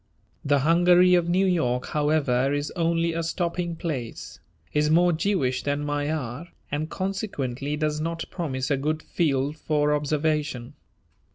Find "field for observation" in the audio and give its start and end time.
9.03-10.73